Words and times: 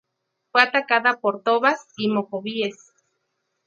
Fue 0.51 0.63
atacada 0.63 1.19
por 1.19 1.43
tobas 1.43 1.85
y 1.95 2.07
mocovíes. 2.09 2.91